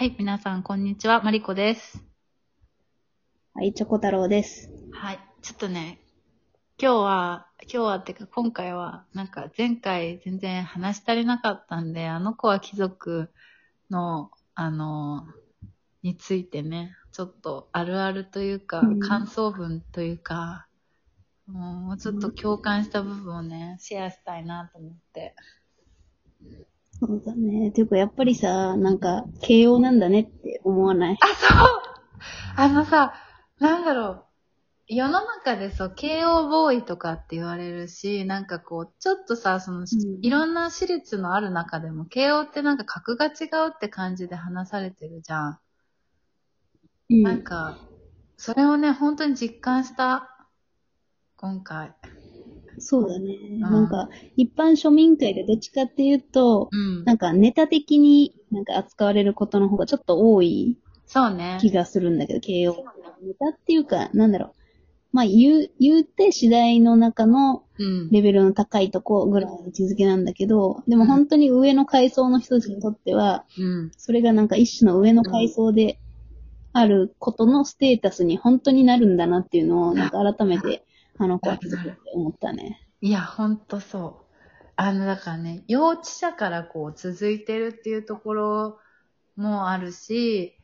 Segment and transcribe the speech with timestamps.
[0.00, 1.22] はい、皆さん、こんにちは。
[1.22, 2.02] マリコです。
[3.52, 4.70] はい、チョコ太郎です。
[4.92, 5.20] はい。
[5.42, 6.00] ちょっとね、
[6.80, 13.30] 今日は、今日はってか、今回は、なんか前回全然話し足りなかったんで、あの子は貴族
[13.90, 15.26] の、あの、
[16.02, 20.66] についてね、ちょっとあるあるというか、うん感想文というか、
[21.46, 25.34] もうちょっと共感した部分をね、シェアしたいなと思って。
[27.00, 27.70] そうだね。
[27.70, 31.18] ていうか、やっぱりさ、なんか、慶応なんだねって思わない？
[31.20, 31.68] あ、そう
[32.56, 33.14] あのさ、
[33.58, 34.24] なんだろう。
[34.86, 39.86] 世の中でそう、慶応ボーイとかって言われるし、なんかこう、ちょっとさ、その、
[40.20, 43.32] いろんな私立のある中でも、慶応ってなんか格が違う
[43.68, 45.58] って感じで話されてるじゃん。
[47.10, 47.22] うん。
[47.22, 47.78] なんか、
[48.36, 50.28] それをね、本当に実感した。
[51.36, 51.94] 今回。
[52.80, 53.34] そうだね。
[53.34, 57.14] んなんか、一般庶民会でどっちかっていうと、うんな。
[57.14, 61.58] んかネタ的になんか扱われることの方がちょっと多いそうね。
[61.60, 62.84] 気がするんだけど、慶応。
[63.22, 64.52] ネタっていうか、なんだろう。
[65.12, 68.10] まあ、言う、言うて次第の中のうん。
[68.10, 73.90] レベルの高いとこぐらいの位置づけなんだけど、でも本当に上の階層の人たちにとっては、うん。
[73.96, 75.98] それがなんか一種の上の階層で
[76.72, 80.84] あることのステータスに本当になるんだなっていうのを、なんか改めて、
[81.18, 82.86] あの子は気づくって思ったね。
[83.00, 84.34] いや、ほんとそう。
[84.76, 88.78] あの、だからね、幼稚舎からこう続いてるっていうところ
[89.36, 90.56] もあるし、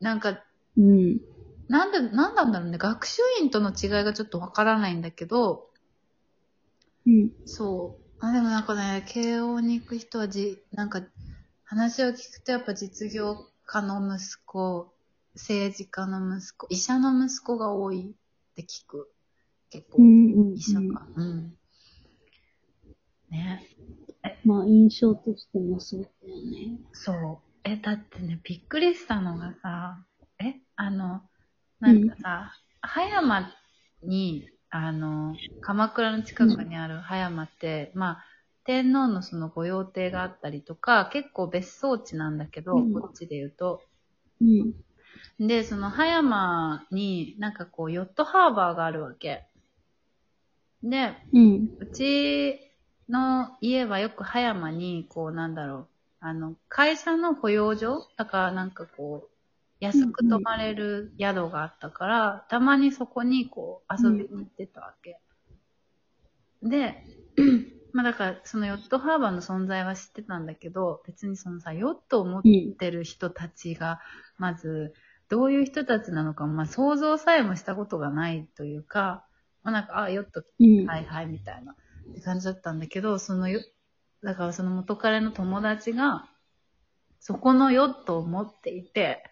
[0.00, 0.42] なんか、
[0.76, 1.20] うん。
[1.68, 5.70] なんで、なんなんだろうね、学習院との違いがちょっとわからないんだけど、
[7.06, 7.30] うん。
[7.44, 8.04] そう。
[8.18, 11.02] あ、でもなんかね、慶応に行く人はじ、なんか、
[11.64, 14.92] 話を聞くとやっぱ実業家の息子、
[15.34, 19.10] 政治家の息子、医者の息子が多いって聞く。
[19.70, 20.32] 結構う、ん。
[20.32, 20.54] うん。
[20.54, 21.06] 医者か。
[21.16, 21.56] うん。
[23.30, 23.66] ね。
[24.44, 26.78] まあ、印象としてもそうだよね。
[26.92, 27.38] そう。
[27.64, 30.04] え、だってね、びっくりしたのがさ、
[30.38, 31.22] え、あの、
[31.80, 33.50] なんかさ、葉山
[34.02, 38.24] に、あの、鎌倉の近くにある葉山って、まあ、
[38.64, 43.82] 天皇のその御用邸があったりとか、結構別荘地なんだけど、うんこっちで言うと。
[44.40, 45.46] うん。
[45.46, 49.49] で、その葉山になんかこう、ヨットハーバーがあるわけ。
[50.82, 51.68] で、うん。
[51.78, 52.58] うち
[53.08, 55.88] の家はよく葉山に、こうなんだろう、
[56.20, 58.08] あの、会社の保養所？
[58.16, 59.30] だからなんかこう、
[59.80, 65.18] 安く泊まれる宿があったから、たまにそこにこう遊びに行ってたわけ。
[66.62, 67.02] で、
[67.92, 72.42] まあだからそのヨットハーバーの存在は知ってたんだけど、別にそのさ、ヨットを持っ
[72.78, 74.00] てる人たちが、
[74.36, 74.94] まず、
[75.28, 79.24] どういう人たちなのか、まあ想像さえもしたことがないというか、
[79.62, 80.86] まあなんか、あ、ヨットうん。
[80.86, 81.76] はいはい、みたいな、っ
[82.14, 83.60] て感じだったんだけど、そのよ、
[84.22, 86.28] だからその元彼の友達が、
[87.20, 89.22] そこのヨットを持っていて、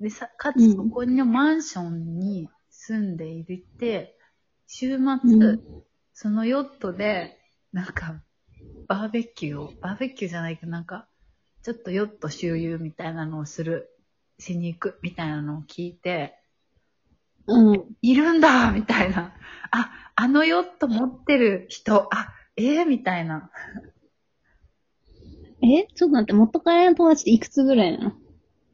[0.00, 4.18] で、さ、かつそこのマンションに住んでいて、
[4.66, 5.02] 週末、
[5.38, 5.62] うん
[6.14, 7.38] そのヨットで、
[7.72, 8.22] なんか、
[8.86, 11.08] バーベキューを、バーベキューじゃないけど、なんか、
[11.62, 13.88] ちょっとヨット周遊みたいなのをする、
[14.38, 16.38] しに行く、みたいなのを聞いて、
[17.46, 17.84] うん。
[18.02, 19.34] いるんだみたいな。
[19.70, 23.50] あ、あのヨット持ってる人、あ、えー、みたいな。
[25.62, 28.12] えちょっと待って、元彼の友達っていくつぐらいなの？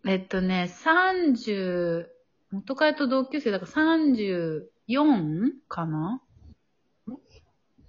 [0.06, 2.06] えっとね、30、
[2.50, 4.56] 元彼と同級生だから34
[5.68, 6.22] かな？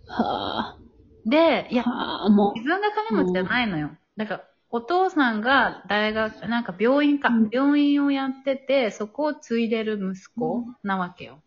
[0.07, 0.78] は
[1.25, 3.91] で、いやあ。、はあ、も自分が金持ちじゃないのよ。
[4.18, 11.41] だから、お父さんが大学、なんか病院か、うん病院をやってて、そこを継いでる息子なわけよ。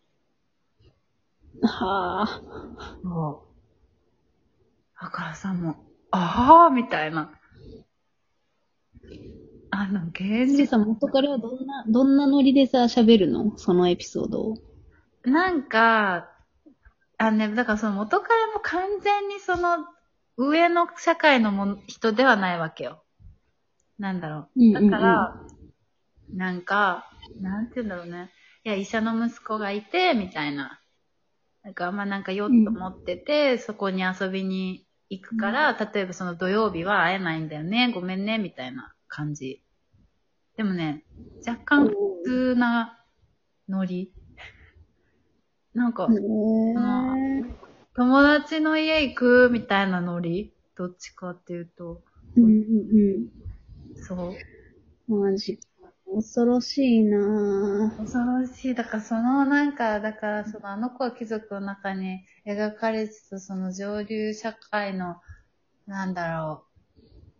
[1.61, 1.67] う。
[1.67, 2.41] はあ。
[3.01, 5.01] そう。
[5.01, 5.75] だからさ、もう、
[6.11, 7.31] ああ、みたいな。
[9.71, 13.57] あの、現実、でさ、元彼はどんな、どんなノリでさ、喋るの？
[13.57, 14.57] そのエピソードを。
[15.23, 16.29] なんか、
[17.17, 19.85] あのね、だからその元彼も完全にその、
[20.35, 23.02] 上の社会のもの人ではないわけよ。
[23.99, 24.39] なんだろう。
[24.39, 25.41] だうんうんうんから、
[26.33, 27.05] なんか、
[27.41, 28.31] なんて言うんだろうね。
[28.63, 30.79] いや、医者の息子がいて、みたいな。
[31.63, 39.63] なんか、まあなんかヨット持ってて、そこに遊びに行くから、例えばその土曜日は会えないんだよね、ごめんね、みたいな感じ。
[40.57, 41.03] でもね、
[41.47, 42.99] 若干普通な
[43.69, 44.13] ノリ。
[45.73, 47.55] なんか、へー
[47.95, 50.51] 友達の家行くみたいなノリ？
[50.75, 52.01] どっちかっていうと。
[52.35, 53.42] うんうん
[54.07, 54.35] そう。
[55.09, 55.31] うん。
[55.31, 55.63] マジか。
[56.13, 57.97] 恐ろしいなぁ。
[57.97, 58.75] 恐ろしい。
[58.75, 65.15] だからそのなんか、だからそのあの子は貴族の中に描かれてたその上流社会の、
[65.87, 66.65] なんだろ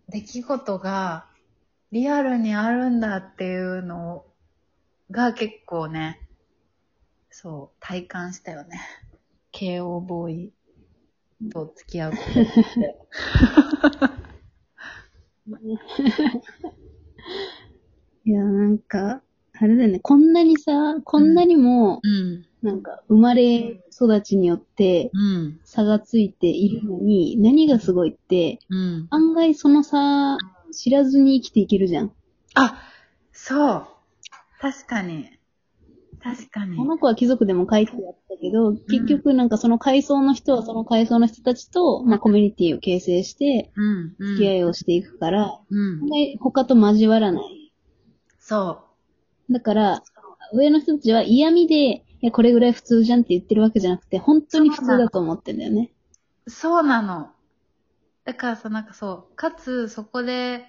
[0.07, 1.30] う、出来事が、
[1.92, 4.25] リアルにあるんだっていうの
[5.12, 6.19] が結構ね、
[7.30, 8.80] そう、体感したよね。
[9.51, 10.54] KO ボーイ
[11.51, 14.18] と付き合うことって。
[18.25, 19.22] いや、なんか、
[19.54, 22.45] あれだよね、こんなにさ、こんなにも、うん。
[22.62, 25.60] なんか、生まれ育ちによってうん。
[25.66, 29.07] 差がついているのに、何がすごいって、うん。
[29.10, 30.38] 案外その差、
[30.72, 32.13] 知らずに生きていけるじゃん。
[32.56, 32.81] あ、
[33.34, 33.88] そう。
[34.60, 35.32] 確かに。
[36.23, 36.77] 確かに。
[36.77, 44.15] この子は貴族でも書いてあったけど、結局なんかその階層の人はその階層の人たちと、まあコミュニティを形成して、うん。
[44.17, 44.35] うん。
[44.35, 46.09] 付き合いをしていくから、うん案。
[46.09, 47.73] 外他と交わらない。
[48.39, 48.85] そ
[49.49, 50.03] だから、
[50.53, 55.91] 上の人たちは嫌味で、いや、これぐらい普通じゃんって言ってるわけじゃなくて、本当に普通だと思ってんだよね。
[56.45, 56.49] う。
[56.49, 57.31] そうなの。
[58.23, 60.67] だからさ、なんかそう、かつ、そこで、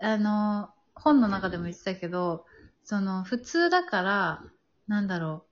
[0.00, 2.46] あの、本の中でも言ってたけど、
[2.82, 4.42] その、普通だから、
[4.88, 5.44] なんだろ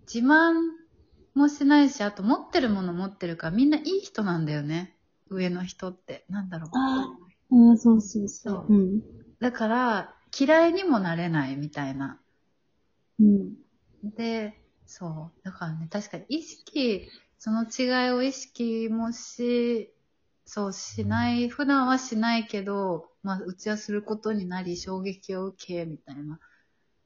[0.00, 0.54] う、自慢
[1.34, 4.96] もしないし、あと持ってるもの持ってるから、みんないい人なんだよね。
[5.28, 6.24] 上の人って。
[6.28, 6.70] なんだろう。
[6.74, 7.16] あ
[7.50, 8.72] うん、そうそうそう。
[8.72, 9.02] うん。
[9.38, 12.20] だから、嫌いにもなれないみたいな。
[13.20, 13.54] うん。
[14.02, 15.44] で、そう。
[15.44, 19.92] だからね、確かに意識、その違いを意識もし、
[20.44, 26.40] そうしない、普段はしないけど、まあ、うちはすることになり、衝撃を受け、みたいな。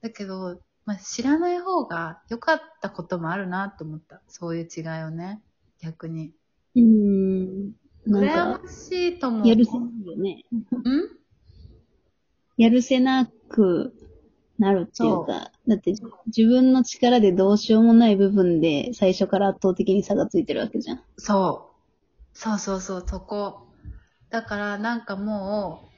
[0.01, 4.21] だけど、まあ、知らない方が良かったこともあるなと思った。
[4.29, 5.43] そういう違いをね。
[5.81, 6.33] 逆に。
[6.77, 7.73] うん。
[8.07, 9.47] 羨か、ましいとも。
[9.47, 10.45] やるせないよね。
[10.53, 11.25] ん？
[12.57, 13.95] やるせなく
[14.59, 15.95] なるっていうか、だって
[16.27, 21.03] 自分の力でどうしようもない部分で最初から圧倒的に差がついてるわけじゃん。
[21.17, 21.75] そう。
[22.35, 23.69] そうそうそう、そこ。
[24.31, 25.94] だからなんかもう、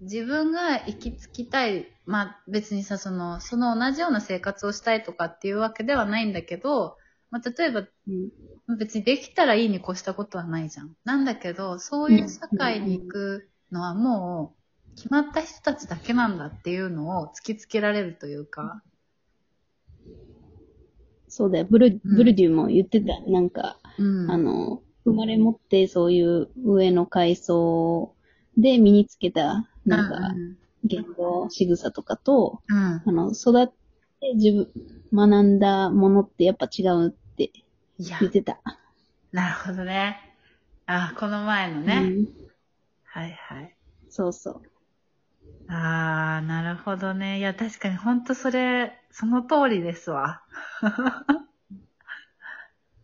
[0.00, 6.96] 自分が行き着きたい、まあ別にさ、その、その同じような生活をしたいとかっていうわけではないんだけど、
[7.30, 7.86] まあ例えば
[8.76, 10.94] 別にできたらいいに越したことはないじゃん。
[11.04, 14.54] なんだけど、そういう社会に行くのはも
[14.94, 18.82] う、決まった人たちだけなんだっていうのを突きつけられるというか、
[21.28, 21.66] そうだよ。
[21.68, 23.20] ブル、うんブルデューも言ってた。
[23.26, 24.30] なんか、うん。
[24.30, 28.14] あの、生まれ持ってそういう上の階層
[28.56, 32.76] で身につけた、なんか、うん言語、仕草とかと、うん。
[32.76, 33.68] あの、育っ
[34.20, 37.50] て自分、学んだものってやっぱ違うって
[37.98, 38.60] 言っ、てた。
[39.32, 40.18] なるほどね。
[40.86, 42.12] あ、この前のね。
[42.16, 42.26] うん。
[43.04, 43.74] はいはい。
[44.10, 44.62] そうそう。
[45.68, 47.38] あー、なるほどね。
[47.38, 50.42] いや、確かにほんとそれ、その通りですわ。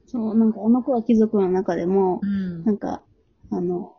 [0.06, 2.73] そう、なんかあの子は貴族の中でもう、んな。
[2.73, 3.03] んか、
[3.50, 3.97] あの、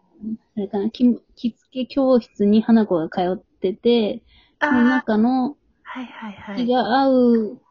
[0.56, 4.24] あれかな、着着付け教室に花子が通ってて、
[4.60, 6.68] そのあー、中のはいはいは気い。
[6.68, 7.62] が合う、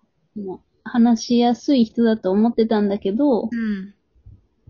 [0.84, 3.94] 話しやすい人だと思ってたんだけど、うん。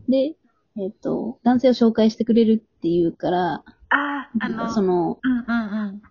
[0.09, 0.37] で、
[0.77, 6.03] えっ、と、男性を紹介してくれるっていうから、あー、あなんかの、その、うんうんうん。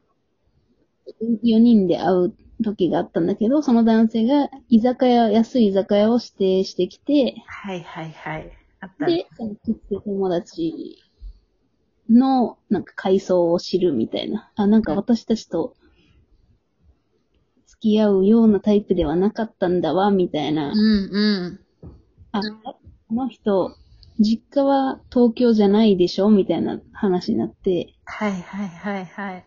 [1.44, 2.33] 4人で会う
[2.63, 8.51] 時があったんだけど、その男性が居酒屋、安い居酒屋を指定してきて、はいはいはい。
[8.81, 9.18] あったね。
[9.18, 10.98] で、その友達
[12.10, 14.52] の、なんか階層を知るみたいな。
[14.56, 15.76] あ、なんか私たちと
[17.80, 20.78] 付き合うようなタイプではなかったんだわ、みたいなうん。
[20.78, 21.60] うん。
[22.31, 22.42] あ、
[23.07, 23.76] この人、
[24.19, 29.45] 実家は東京じゃないでしょみたいな話になって、はいはいはいはい。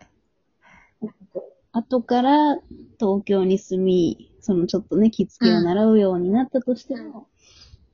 [1.73, 2.57] 後から
[2.99, 7.29] 東京に住み、そのちょっとね、着付けを習うようになったとしても、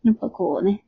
[0.04, 0.84] やっぱこうね、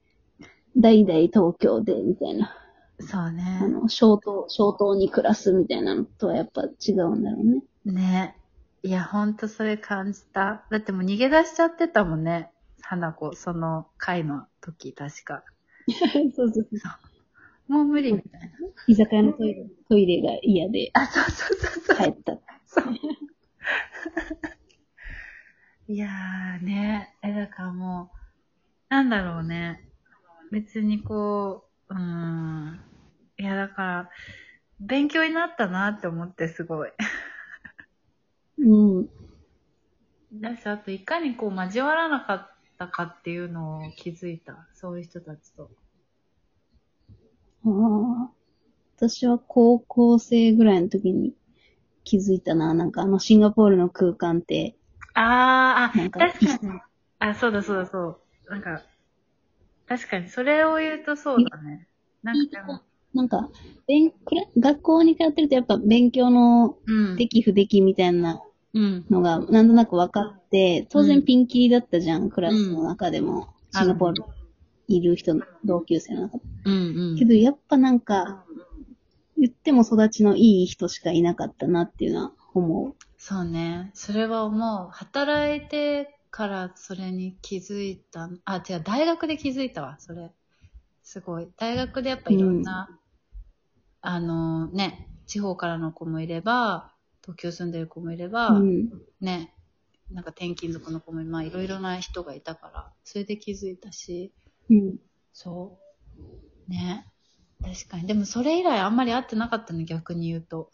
[0.76, 2.54] 代々東京で、みたいな。
[3.00, 3.60] あそうね。
[3.68, 7.62] の、小島、小島に暮らすみたいなのとはやっぱ違うんだろうね。
[7.84, 8.36] ね。
[8.82, 10.64] いや、ほんとそれ感じた。
[10.70, 12.50] だってもう逃げ出しちゃってたもんね。
[12.82, 15.44] 花子、その回の時、確か。
[16.34, 16.88] そうそうそ
[17.68, 17.72] う。
[17.72, 18.48] もう無理みたいな。
[18.86, 21.96] 居酒屋のトイレ、トイレが嫌であ、そうそうそうそう。
[21.96, 22.38] 帰った。
[22.66, 22.84] そう。
[25.88, 28.16] いやーね、え、だからもう、
[28.88, 29.88] なんだろうね。
[30.50, 32.80] 別にこう、うーん。
[33.40, 34.10] いや、だから、
[34.80, 36.92] 勉強になったなって思って、すごい。
[38.58, 38.64] う
[39.00, 39.08] ん。
[40.32, 44.68] だし、あと、いかにこう、交わらなかったかっていうのを気づいた。
[44.74, 45.70] そういう人たちと。
[47.64, 48.30] ああ。
[48.96, 51.34] 私は高校生ぐらいの時に
[52.04, 52.74] 気づいたな。
[52.74, 54.76] なんかあのシンガポールの空間って、
[55.14, 56.80] あー、あ、確かに。
[57.18, 58.50] あ、そうだそうだそう。
[58.50, 58.82] なんか、
[59.86, 61.88] 確かに、それを言うとそうだね。
[62.22, 62.80] なんかでも、
[63.14, 63.48] なんか、
[63.86, 64.12] 勉
[64.58, 67.16] 学校に通ってるとやっぱ勉強のうん。
[67.16, 69.06] でき不できみたいなうん。
[69.10, 73.48] のがなんとなく分かって、当然ピンキリだったじゃん、クラスの中でも。
[73.72, 74.24] シンガポール
[74.88, 76.44] いる人、同級生の中で。
[76.64, 77.16] うんうん。
[77.16, 78.44] けどやっぱなんか、
[79.36, 83.90] 言っても育ちのいい人しかいなかったなっていうのは思そうね。
[83.94, 84.88] それは思う。
[84.90, 88.28] 働いてからそれに気づいた。
[88.44, 90.30] あ、違う、大学で気づいたわ、それ。
[91.02, 91.48] すごい。
[91.56, 92.99] 大学でやっぱいろんな、
[94.02, 96.92] あのね、地方からの子もいれば、
[97.22, 98.54] 東京住んでる子もいれば、う。
[98.54, 98.90] うん。
[99.20, 99.54] ね、
[100.10, 104.32] なんか転勤族の子も、まあいろいろな人がいたから、それで気づいたし、
[104.70, 104.98] うん。
[105.32, 105.78] そ
[106.68, 106.70] う。
[106.70, 107.06] ね。
[107.62, 108.06] 確かに。
[108.06, 110.70] でもそれ以来あんまり会ってなかったの、逆に言うと。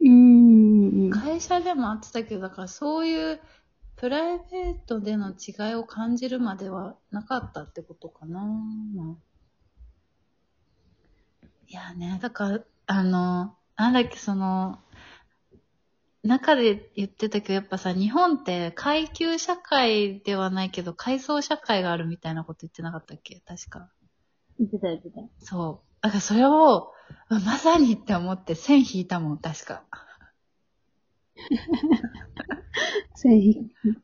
[0.00, 1.10] うーん。
[1.10, 3.40] 会社でも会ってたけど、だからそういう
[3.96, 8.40] プライベートでの違いを感じるまではなかったってことかな。
[8.94, 9.33] まあ
[11.68, 14.78] いやね、だから、あの、なんだっけ、その、
[16.22, 23.40] 中で言ってたけど、やっぱさ、日本って階級社会ではないけど、階層社会があるみたいなこと言ってなかったっけ？
[23.46, 23.90] 確か。
[24.58, 25.20] 言ってた言ってた。
[25.40, 26.02] そう。
[26.02, 26.92] だからそれを、
[27.28, 29.84] まさにって思って線引いたもん、確か。
[33.16, 33.94] ぜひそう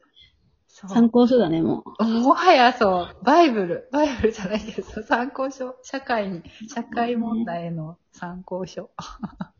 [0.89, 8.91] 参考書だね、ももはやそう、バイブル、バイブルじゃないけど、参考書、社会に、社会問題への参考書。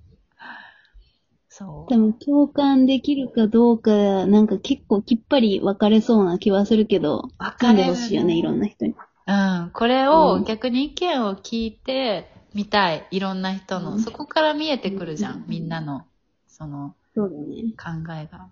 [1.49, 1.91] そう。
[1.91, 3.91] でも共感できるかどうか、
[4.27, 8.95] なんか結構きっぱり分かれそうな気はするけど、分読んでほしいよね、いろんな人に。
[9.27, 10.11] うん、これうん。
[10.13, 14.01] を逆に意見を聞いてみたい、いろんな人の、うん。
[14.01, 16.07] そこから見えてくるじゃん、みんなの、
[16.49, 16.95] その。
[17.15, 17.75] そうだね。
[17.77, 18.49] 考えが。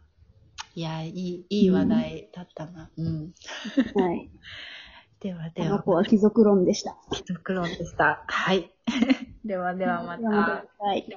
[0.78, 2.88] いや、いい、いい話題だったな。
[2.97, 3.35] うん。
[3.97, 4.30] はい。
[5.18, 6.97] ではではあの子、は貴族論でした。
[7.11, 8.23] 貴族論でした。
[8.28, 8.73] はい。
[9.44, 10.28] ではではまた。
[10.78, 11.08] はい。